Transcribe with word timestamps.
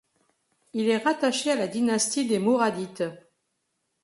Il 0.73 0.89
est 0.89 0.97
rattaché 0.97 1.51
à 1.51 1.55
la 1.55 1.67
dynastie 1.67 2.25
des 2.25 2.39
Mouradites. 2.39 3.03